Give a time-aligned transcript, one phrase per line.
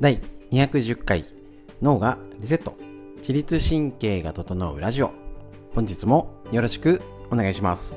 [0.00, 0.18] 第
[0.50, 1.26] 210回
[1.82, 2.74] 脳がリセット。
[3.18, 5.12] 自律神経が整うラジオ。
[5.74, 7.96] 本日もよろしくお願いします。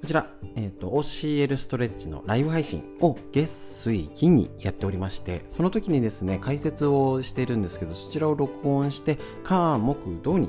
[0.00, 10.48] こちら、えーと、OCL ストレッチのライブ配信を月水金にやっておりましてその時にですね解説をしているんですけどそちらを録音して火木土に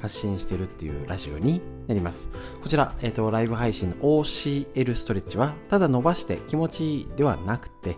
[0.00, 2.30] 発信してるっていうラジオになります。
[2.62, 7.96] こちら、えっ、ー、と、ライブ配信の OCL ストレッチは、ただ伸ばして気持ちいいではなくて、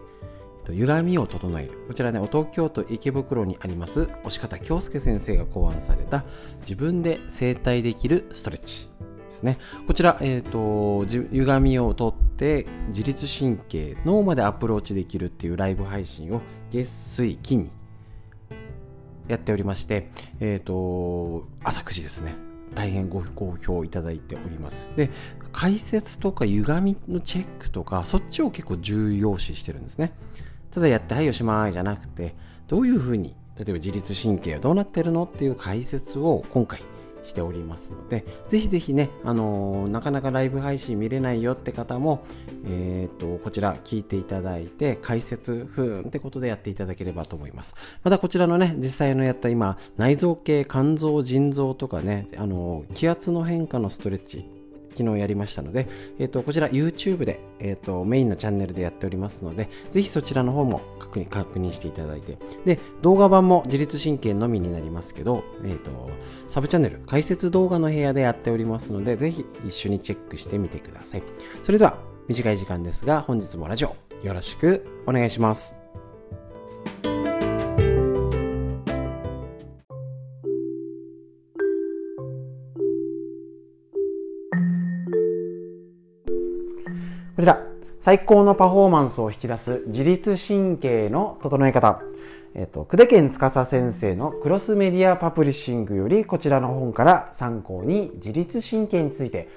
[0.72, 1.78] 歪みを整える。
[1.86, 6.24] こちらね、東京都池袋にあります、押方京介先生が考案された、
[6.60, 8.90] 自分で整体できるストレッチ
[9.28, 9.58] ですね。
[9.86, 16.40] こちら、えっ、ー、と、歪みをとって、自律神経、脳までアプローチできるっていうライブ配信を
[16.70, 17.70] 月水金に
[19.28, 22.34] やっておりまして、えっ、ー、と、朝9時ですね。
[22.74, 24.88] 大変ご好評いただいております。
[24.96, 25.10] で、
[25.52, 30.12] 解説とか歪みのチェックとか、そっちを結構重要視してるんですね。
[30.72, 32.34] ただやってはいおしまいじゃなくて、
[32.68, 36.82] どういうふうに、例えば自律神経はどうなってるのっていう解説を今回
[37.26, 42.24] しておりますので、ぜひぜひね、あのー、なかなかライブ配信見れないよって方も、
[42.64, 47.74] えっ、と、こちら聞いていただいて、解説、ふーんってことでやっていただければと思います。
[48.02, 54.48] またこちらのね、実際のやった今、内臓系、肝臓、腎臓とかね、あのー、気圧の変化のストレッチ、
[54.96, 66.10] 昨日やりましたので、えーと、こちら YouTube で、えーと、メインのチャンネルでやっておりますので、ぜひそちらの方も確認確認していただいて、で、動画版も自律神経のみになりますけど、えーと、
[66.48, 71.22] サブチャンネル、解説動画の部屋でやっておりますので、ぜひ一緒にチェックしてみてください。
[71.62, 75.85] それでは、短い時間ですが、本日もラジオよろしくお願いします。
[88.06, 92.00] 最高のパフォーマンスを引き出す自律神経の整え方。
[92.54, 99.48] えっ、と、久手健司先生のクロスメディアパブリッシングよりこちらの本から参考に自律神経について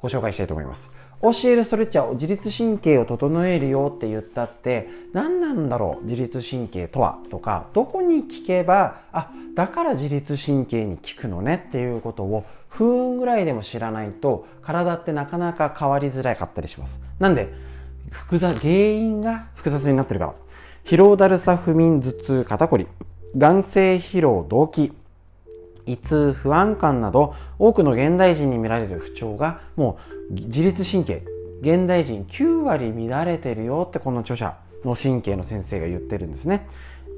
[0.00, 0.88] ご紹介したいと思います。
[1.20, 7.18] 教えるストレッチャーを自律神経を整えるよって言ったって何なんだろう自律神経とは？
[7.28, 11.64] とかどこに聞けばあだから自律神経に効くのね？
[11.70, 17.00] っていうことを不運ぐらいでも知らないと体ってなかなか変わりづらかったりします。
[17.18, 17.65] なんで、
[18.24, 20.34] 複雑、原因が複雑になってるから。
[20.84, 22.86] 疲労だるさ不眠頭痛肩こり、
[23.36, 24.92] 眼性疲労動悸、
[25.86, 29.98] 胃痛不安感など多くの現代人に見られる不調がも
[30.30, 31.22] う自律神経。
[31.62, 36.66] 現代人9割乱れてるよってこの著者の神経の先生が言ってるんですね。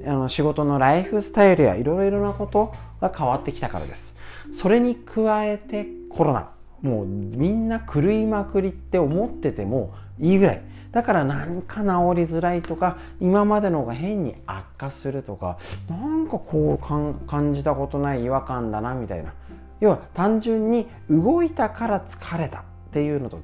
[0.05, 4.13] あの仕事のライフスタイルやいろいろなことが変わってきたからです。
[4.53, 6.51] それに加えてコロナ。
[6.81, 11.87] もうみんな狂いまくりって思っててもいいぐらいだから何か治り
[12.25, 15.57] づらいとか今までのが変に悪化するとか
[15.87, 19.33] なんかこう感じたことない違和感だなみたいな。
[19.79, 23.41] 要は単純に動いたから疲れたっていうのと違う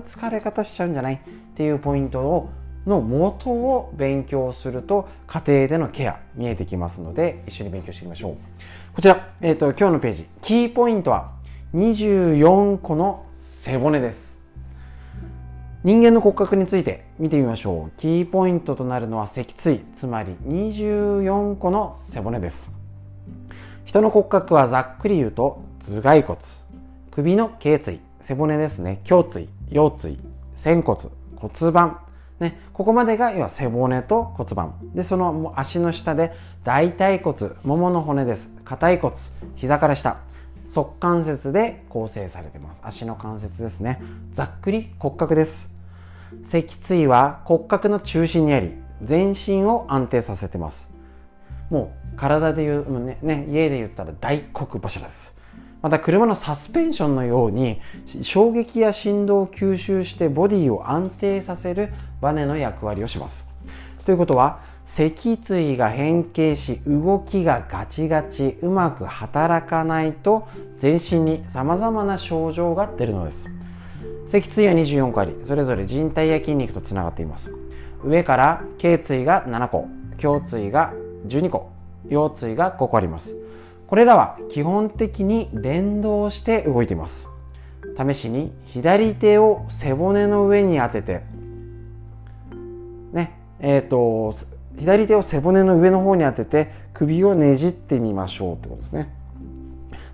[0.00, 1.18] 疲れ方しちゃうんじゃないっ
[1.56, 2.50] ていうポイントを
[2.86, 8.36] の元を勉強すると家庭でのケア見えてきますので一緒に勉強していきましょう。
[8.94, 10.26] こちら、えーと、今日のページ。
[10.42, 11.32] キーポイントは
[11.74, 14.35] 24個の背骨です。
[15.86, 18.00] 人間の骨格について見てみましょう。
[18.00, 22.68] キーポイントとなるのは脊椎つまり24個の背骨です。
[23.84, 26.40] 人の骨格はざっくり言うと頭蓋骨。
[27.12, 29.00] 首の頸椎背骨ですね。
[29.08, 30.18] 胸椎腰椎
[30.56, 30.98] 仙骨
[31.36, 32.00] 骨盤。
[32.40, 34.74] ね、ここまでが要は背骨と骨盤。
[34.92, 36.32] でその足の下で
[36.64, 38.50] 大腿骨ももの骨です。
[38.64, 39.14] 硬い骨
[39.54, 40.16] 膝から下。
[40.68, 42.80] 側関節で構成されてます。
[42.82, 44.02] 足の関節ですね。
[44.32, 45.75] ざっくり骨格です。
[46.50, 48.72] 脊椎は骨格の中心にあり
[49.02, 50.88] 全身を安定させてます。
[51.70, 55.34] もう体で言うねね家で言ったら大黒柱です。
[55.82, 57.80] また車のサスペンションのように
[58.22, 63.46] 衝撃や振動を吸収してボディを安定させるバネの役割をします。
[64.04, 73.48] ということは脊椎が変形し動きがガチガチうまく働かないと全身にさまざまな症状が出るのです。
[74.30, 77.50] 脊椎は24個ありそれぞれ人体や筋肉とつながっています。
[78.04, 79.88] 上から頸椎が7個
[80.22, 80.92] 胸椎が
[81.26, 81.70] 12個
[82.08, 83.36] 腰椎が5個あります。
[83.86, 87.28] これらは基本的に連動して動いています。
[87.96, 91.22] 試しに左手を背骨の上に当てて
[93.12, 94.36] ねえっ、ー、と
[94.78, 99.14] 左手を背骨の上の方に当てて首をねじってみましょうってことですね。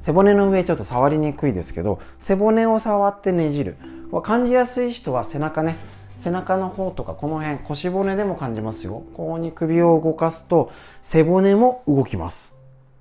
[0.03, 3.77] 背骨の上ちょっと触りにくいですけど背骨を触ってねじる。
[4.23, 5.79] 感じやすい人は背中ね。
[6.19, 9.05] 背中の方とかこの辺腰骨でも感じますよ。
[9.15, 10.71] ここに首を動かすと
[11.03, 12.53] 背骨も動きます。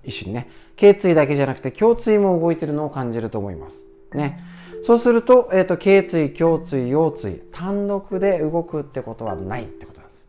[0.04, 0.50] 一緒にね。
[0.76, 3.86] 頸椎だけじゃなくて胸椎も動いてるのを感じると思います。
[4.14, 4.44] ね。
[4.84, 10.26] そうすると,、えーと、頸椎胸椎腰椎単独で動くってことはないってことなんです。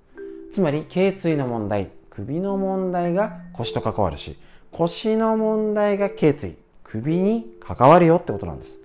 [0.54, 4.38] つまり頸椎の問題首の問題が腰と関わるし
[4.70, 6.61] 腰の問題が頸椎。
[6.92, 8.78] 首に関わるよってことなんです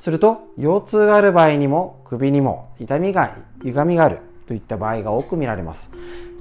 [0.00, 4.18] すると腰痛がある場合にも首にも痛みが歪みがある
[4.48, 5.88] といった場合が多く見られます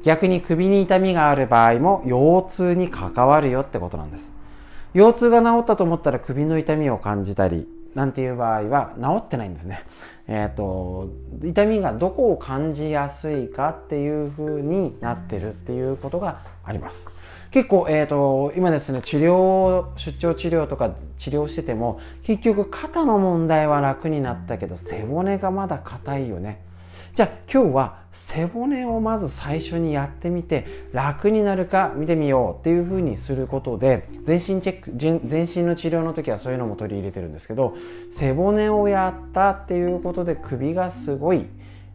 [0.03, 4.31] 逆に首に痛みがある場合も腰痛に関わるよってことなんです
[4.95, 9.83] 腰痛が治ったと思ったら首の痛みを感じたりなんていう場合は治ってないんですね。
[10.27, 11.09] えっ、ー、と
[11.43, 17.05] 痛みがどこを感じやすいかっていう風になってるっていうことがあります。
[17.51, 26.61] 結構、えーと、今ですね治療出張治療とか治療してても結局肩の問題は楽になったけど背骨がまだ硬いよね。
[27.13, 37.75] じゃあ今日は背骨をまず最初にやってみて楽になるか見てみようっていうふうにすることで全身チェック全身の治療の時はそういうのも取り入れてるんですけど
[38.17, 41.47] 背骨をやったっていうことで首がすごい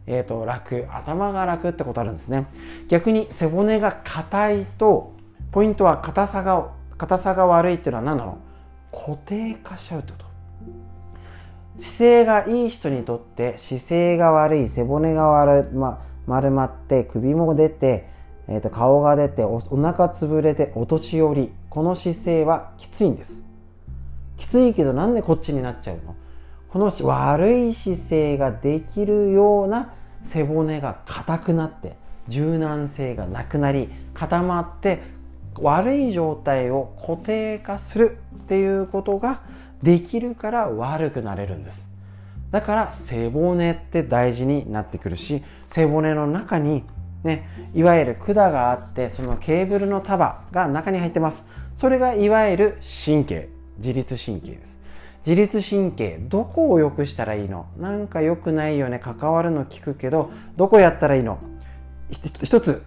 [0.09, 2.47] えーと、楽頭が楽ってことあるんですね。
[2.87, 5.16] 逆に背骨が硬いと
[5.51, 8.37] ポイントは硬さが硬さが悪いっていうのは何なの
[8.91, 10.25] 固定化しちゃうってこと。
[11.79, 18.09] 姿勢がいい人にとって姿勢が悪い背骨が悪、ま、丸まって首も出て、
[18.47, 21.53] えー、と顔が出ておお腹潰れてお年寄り。
[21.69, 23.43] この姿勢はきついんです。
[24.37, 26.15] きついけどなんでこっちになっちゃうの？
[26.69, 29.93] この悪い姿勢ができるような
[30.23, 31.95] 背骨が硬くなって
[32.27, 35.01] 柔軟性がなくなり固まって
[35.59, 39.41] 悪い状態を固定化するっていうことが
[39.83, 41.87] できるから悪くなれるんです。
[42.51, 46.83] だから背骨って大事になってくるし背骨の中に
[47.23, 51.45] ねいわゆる管があってそのケーブルの束が中に入ってます。
[51.75, 54.77] それがいわゆる神経自律神経です。
[55.25, 57.65] 自律神経どこを良くしたらいいの？
[57.77, 61.39] なんか良くないよね関わるの聞くけどどこやったらいいの？
[62.41, 62.81] 一つ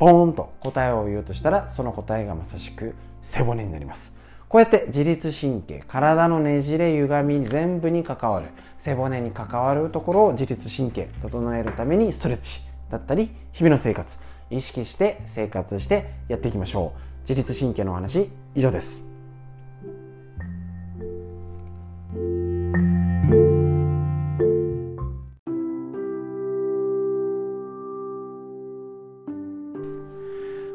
[0.00, 4.12] ポーンと答えを言うとしたらその答えがまさしく背骨になります。
[4.48, 8.46] こうやって自律神経体のねじれ歪み全部に関わる
[8.78, 14.16] 背骨に関わるところを自律神経整えるためにストレッチだったり日々の生活
[14.48, 17.30] 意識して生活してやっていきましょう。
[17.30, 19.09] 自律神経のお話以上です。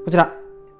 [0.05, 0.35] こちら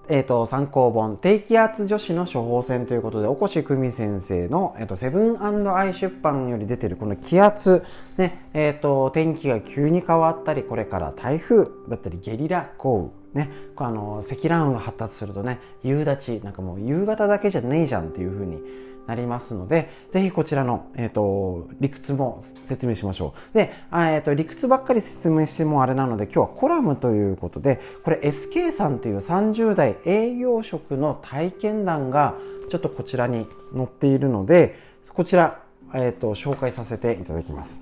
[0.08, 7.84] えーと、参考本低気圧女子の処方箋ということでお越久美先生の、えーと、セブンアイ出版より出てるこの気圧、
[8.18, 18.60] ねえーと、天気が急に変わったりこれから台風だったりゲリラ豪雨、ね、あの積乱雲が発達するとね夕立なんかもう夕方だけじゃねえじゃんっていう風に
[19.08, 23.58] なりますので、ぜひこちらの、えーと、理屈も説明しましょう。
[23.58, 32.36] で、えーと、理屈ばっかり説明してもあれなので、今日はコラムということで、これ SK さんという30代営業職の体験談が
[32.70, 35.62] ちょっとこちらに載っているので、こちら、
[35.94, 37.80] えーと、と紹介させていただきます。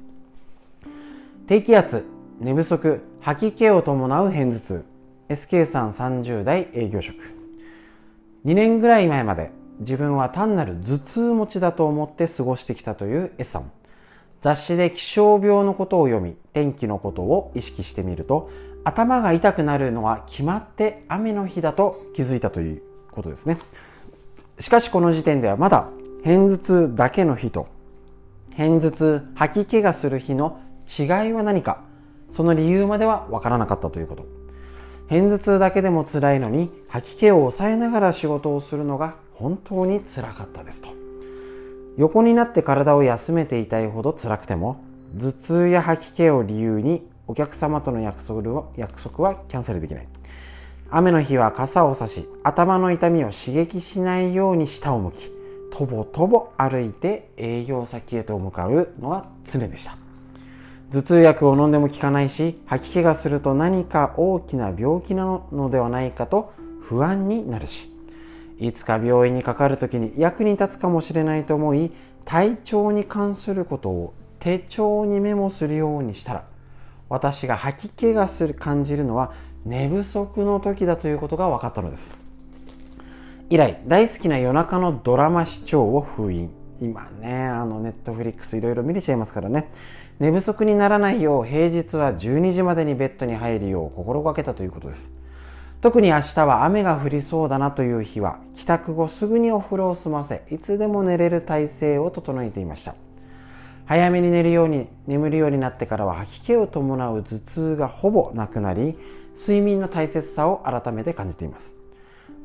[1.48, 2.03] 低気圧、
[2.39, 4.86] 寝不足、吐き気を伴う片頭痛。
[5.30, 7.18] SK さん30代営業職。
[8.46, 13.72] 2年ぐらい前まで自分は単なる頭痛持ちだと思って過ごしてきたという S さん
[14.42, 18.51] 雑誌で気象病のことを読み天気のことを意識してみると
[18.84, 23.58] 頭が痛くなるのは決まって雨の日だと気づいたということですね。
[24.60, 25.88] しかしこの時点ではまだ
[26.24, 27.68] 片頭痛だけの日と
[28.58, 31.82] 片頭痛吐き気がする日の違いは何か
[32.32, 34.25] その理由まではわからなかったということ。
[35.10, 40.90] 片頭痛だけでも辛いのに吐き気を抑えながら仕事をするのが本当につらかったですと。
[41.98, 44.84] 横になって体を休めていたいほど辛くても
[45.20, 50.08] 頭痛や吐き気を理由にお客様との約束は約束はキャンセルできない。
[50.90, 55.32] 雨の日は傘を差し頭の痛みを刺激しないように下を向き
[55.72, 59.98] とぼとぼ歩いて営業先へと向かうのが常でした。
[60.92, 67.93] 頭痛薬を飲んでも効かないし吐き気がすると何か大きな病気なのではないかと不安になるし
[68.63, 71.91] いつか病院にかかる時に役に立つかもしれないと思い
[72.25, 76.46] 体調に関することを手帳にメモするようにしたら
[77.10, 79.34] 私が吐き気がする感じるのは
[79.65, 82.17] 寝不足の時だということが分かったのです。
[83.50, 86.50] 以来大好きな夜中のドラマ視聴を封印。
[86.82, 89.70] 今ねあのネットフリックスいろいろ見れちゃいますからね。
[90.20, 95.12] 寝不足にならないよう平日は12時までにベッドに入るよう心がけたということです。
[95.84, 102.96] 特に明日は雨が降りそうだなという日は帰宅後すぐにお風呂を済ませいつでも寝れる体勢を整えていました。
[103.86, 108.98] 早めに寝るように眠るようになってからは吐き気を伴う頭痛がほぼなくなり
[109.38, 111.75] 睡眠の大切さを改めて感じています。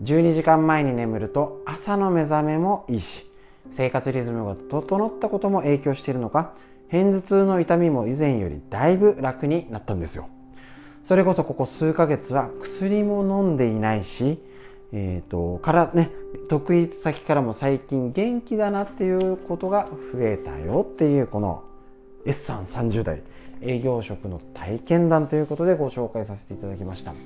[0.02, 3.30] 12時間前に眠ると朝の目覚めもいいし
[3.70, 6.54] 生活リズムが整ったことも影響しているのか
[6.90, 10.28] 片頭痛の痛みも以前よりだいぶ楽になったんですよ。
[11.08, 14.38] それこそここ数ヶ月は薬も飲んでいないし
[14.90, 16.10] えーと、からね
[16.48, 21.62] 得意先からも最近元気だなっていうことが増えたよっていうこの
[22.24, 23.22] S さん30代
[23.60, 27.12] 営業職の体験談ということでご紹介させていただきました。
[27.12, 27.16] こ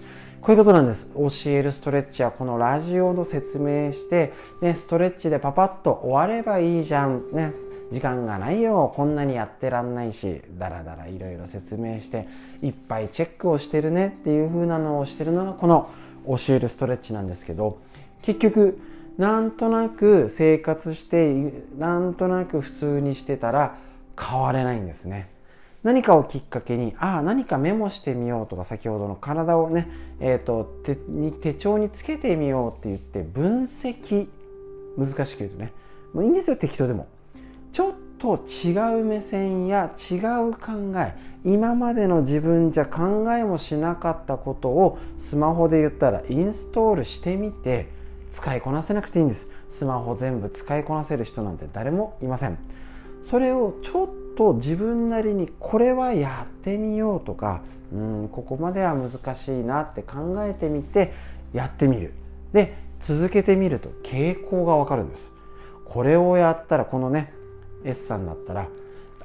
[0.49, 1.07] ういうことなんです。
[1.15, 7.31] 教えるストレッチはこのラジオの説明して、ね、ストレッチでパパッと終わればいいじゃん。
[7.33, 7.53] ね
[7.93, 8.93] 時間がないよ。
[8.95, 10.43] こんなにやってらんないし。
[10.59, 12.27] だらだらいろいろ説明して
[12.63, 15.89] いっぱいチェックをしてるねっていう風なのをしてるのがこの
[16.27, 17.79] 教えるストレッチなんですけど
[18.23, 18.79] 結局
[19.19, 23.77] なんとなく生活してなんとなく普通にしてたら
[24.19, 25.31] 変われないんですね。
[25.83, 29.89] 何かをきっかけにああ何かメモしてみようとか先ほどの体をね、
[30.21, 34.29] えーと、手に手帳につけてみようって言って分析。
[34.97, 35.73] 難しく言うとね。
[36.13, 37.09] もういいんですよ適当でも。
[37.73, 41.15] ちょっと違う目線や違う考え
[41.45, 47.89] 今までの自分じゃ考えもしなかったことをスマホで言ったらインストールしてみて
[48.31, 49.49] 使いこなせなくていいんです。
[49.71, 52.59] スマホ全部使いこなせる人なんて誰もいません。
[53.25, 57.61] それをちょっと自分なりにこれはやってみようとか
[57.93, 61.13] うんここまでは難しいなって考えてみて
[61.53, 62.13] やってみる。
[62.53, 65.31] で続けてみると傾向がわかるんです。
[65.87, 67.33] これをやったらこのね
[67.85, 68.69] S さんだったら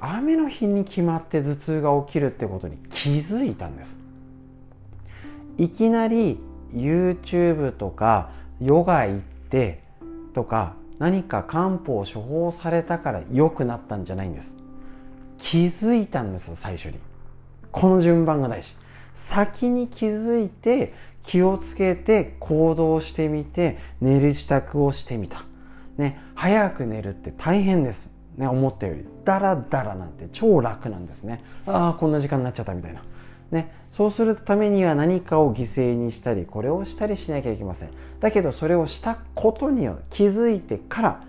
[0.00, 3.96] 雨の日に決まって頭痛が起きるってことに気づいたんです。
[5.56, 6.38] いきなり
[6.72, 9.82] YouTube とかヨガ行って
[10.34, 14.54] とか何か漢方を処方されたから良くなったんじゃないんです。
[15.38, 16.98] 気づいたんです最初に。
[17.70, 18.74] この順番が大事。
[19.14, 25.44] 先に気づいて気をつけて行動してみて寝る支度をしてみた。
[25.96, 28.10] ね早く寝るって大変です。
[28.38, 31.42] ね、思ったよりダラダラなんて超楽なんですね。
[31.66, 33.02] ああこんな時間になっちゃったみたいな、
[33.50, 37.90] ね、そうするためには何かを犠牲にしたりこれをしたりしなきゃいけません。
[38.20, 41.22] だけどそれをしたことによって気づいてから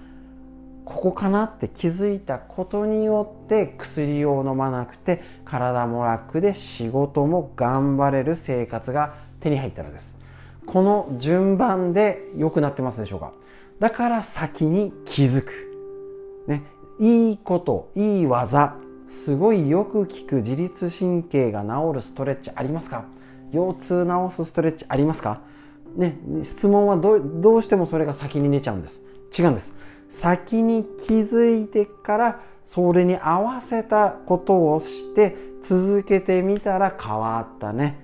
[0.85, 10.17] ここかなって気づいたことによって薬を飲まなくて体も楽で仕事も頑張れる生活が手に入ったのです。
[10.65, 13.33] この順番で良くなってますでしょうか。
[13.79, 15.68] だから先に気づく、
[16.99, 18.75] いいこといい技
[19.07, 23.05] すごいよく効く自律神経が治るストレッチありますか？
[23.51, 25.41] 腰痛治すストレッチありますか？
[25.95, 28.99] ね質問はどうしてもそれが先に出ちゃうんです。
[29.37, 29.73] 違うんです。
[30.09, 37.99] 先に気づいてからそれに合わせたことをして続けてみたら変わったね。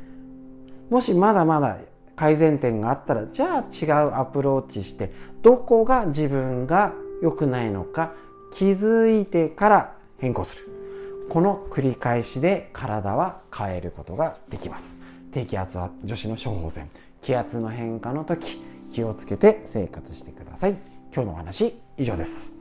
[0.89, 1.77] もしまだまだ
[2.15, 8.13] 改善点があったらじゃあ違うアプローチしてどこが自分が良くないのか
[8.55, 10.69] 気づいてから変更する。
[11.29, 14.95] この繰り返しで体は変えることができます。
[15.33, 16.89] 低気圧は女子の処方箋
[17.21, 18.61] 気圧の変化の時
[18.93, 20.77] 気をつけて生活してください。
[21.13, 22.53] 今日のお話以上です。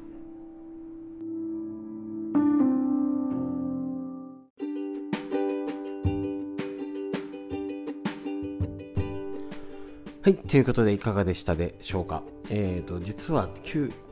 [10.25, 12.23] はい、ということでいかがでしたでしょうか。
[12.49, 13.51] えっ、ー、と、実は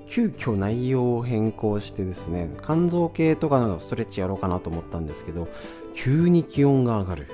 [0.06, 5.48] 急遽内容を変更してですね、肝臓系とかのストレッチやろうかなと思ったんですけど、
[5.94, 7.28] 急に気温が上がる。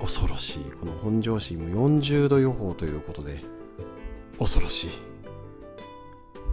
[0.00, 0.64] 恐ろしい。
[0.80, 3.42] この本庄市も40度予報ということで、
[4.38, 4.90] 恐ろしい。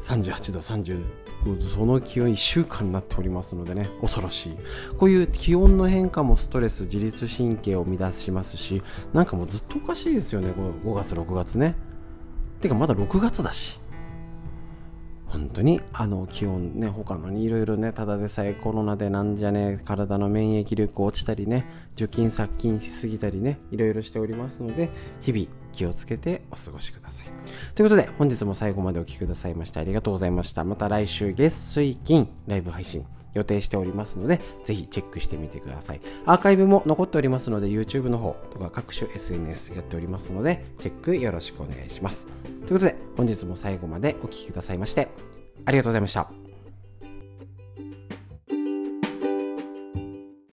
[0.03, 1.03] 38度、30
[1.45, 4.57] 度、その気温1週間になっておりますのでね、恐ろしい。
[4.97, 8.81] こういう気温の変化もストレス、自律神経を乱しますし、
[9.13, 11.75] なんかもうずっとおかしいですよね、この5月、6月ね。
[12.61, 13.79] てかまだ6月だし。
[15.29, 21.65] 本当にあの気温ね他のにいろいろねただでさえコロナでなんじゃねえ体の免疫力落ちたりね
[21.95, 24.89] 除菌殺菌しすぎたりねいろいろしておりますので
[25.21, 27.27] 日々気をつけてお過ごしください。
[27.75, 30.63] ということで、本日も最後までお聴きくださいましてありがとうございました。
[30.63, 36.01] また来週月水金ライブ配信予定しておりますので、ぜひチェックしてみてください。
[36.25, 42.25] アーカイブも残っておりますので、YouTube の方とか各種 SNS やっておりますので、チェックよろしくお願いします。
[42.25, 45.09] ということで、本日も最後までお聴きくださいまして、
[45.65, 46.46] ありがとうございました。